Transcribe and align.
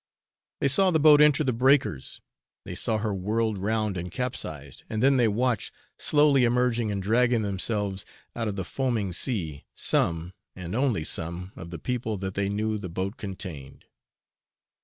They 0.61 0.67
saw 0.67 0.89
the 0.89 0.99
boat 0.99 1.21
enter 1.21 1.43
the 1.43 1.53
breakers 1.53 2.21
they 2.65 2.73
saw 2.73 2.97
her 2.97 3.13
whirled 3.13 3.59
round 3.59 3.97
and 3.97 4.11
capsized, 4.11 4.83
and 4.89 5.03
then 5.03 5.17
they 5.17 5.27
watched, 5.27 5.71
slowly 5.95 6.43
emerging 6.43 6.89
and 6.89 7.03
dragging 7.03 7.43
themselves 7.43 8.03
out 8.35 8.47
of 8.47 8.55
the 8.55 8.65
foaming 8.65 9.13
sea, 9.13 9.63
some, 9.75 10.33
and 10.55 10.73
only 10.73 11.03
some, 11.03 11.51
of 11.55 11.69
the 11.69 11.77
people 11.77 12.17
that 12.17 12.33
they 12.33 12.49
knew 12.49 12.79
the 12.79 12.89
boat 12.89 13.15
contained. 13.17 13.85